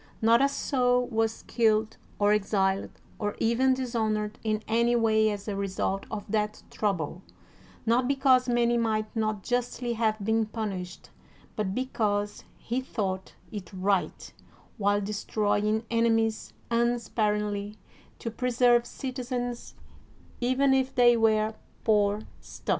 Not 0.19 0.41
a 0.41 0.49
soul 0.49 1.05
was 1.09 1.43
killed 1.43 1.97
or 2.17 2.33
exiled 2.33 2.89
or 3.19 3.35
even 3.37 3.75
dishonored 3.75 4.39
in 4.43 4.63
any 4.67 4.95
way 4.95 5.29
as 5.29 5.47
a 5.47 5.55
result 5.55 6.07
of 6.09 6.25
that 6.27 6.63
trouble, 6.71 7.21
not 7.85 8.07
because 8.07 8.49
many 8.49 8.79
might 8.79 9.15
not 9.15 9.43
justly 9.43 9.93
have 9.93 10.17
been 10.25 10.47
pimished, 10.47 11.11
but 11.55 11.75
beciause 11.75 12.41
he 12.57 12.81
thought 12.81 13.35
it 13.51 13.71
right 13.71 14.33
while 14.79 15.01
destroying 15.01 15.83
enemies 15.91 16.51
un 16.71 16.97
sparingly, 16.97 17.77
to 18.17 18.31
preserve 18.31 18.87
citizens, 18.87 19.75
even 20.39 20.73
if 20.73 20.95
they 20.95 21.15
were 21.15 21.53
poor 21.83 22.21
stuff. 22.39 22.65